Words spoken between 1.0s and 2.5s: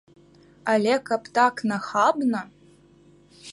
каб так нахабна!